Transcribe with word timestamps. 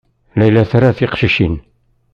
Layla 0.37 0.63
tra 0.69 0.89
tiqcicin. 0.97 1.53